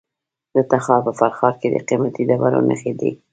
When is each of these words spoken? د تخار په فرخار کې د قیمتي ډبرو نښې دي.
د 0.55 0.55
تخار 0.71 1.01
په 1.07 1.11
فرخار 1.19 1.53
کې 1.61 1.67
د 1.71 1.75
قیمتي 1.87 2.23
ډبرو 2.29 2.59
نښې 2.69 2.93
دي. 2.99 3.11